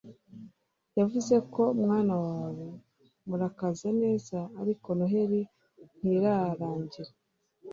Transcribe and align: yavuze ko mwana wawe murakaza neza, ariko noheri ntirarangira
yavuze 0.99 1.35
ko 1.53 1.63
mwana 1.81 2.13
wawe 2.25 2.67
murakaza 3.27 3.89
neza, 4.01 4.37
ariko 4.61 4.87
noheri 4.97 5.41
ntirarangira 5.99 7.11